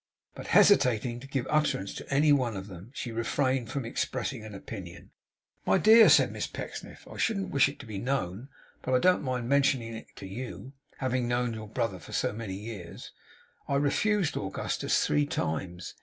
[0.33, 4.55] But hesitating to give utterance to any one of them, she refrained from expressing an
[4.55, 5.11] opinion.
[5.63, 8.49] 'My dear,' said Miss Pecksniff; 'I shouldn't wish it to be known,
[8.81, 12.55] but I don't mind mentioning it to you, having known your brother for so many
[12.55, 13.11] years
[13.67, 15.93] I refused Augustus three times.